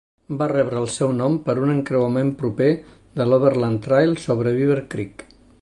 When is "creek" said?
4.97-5.29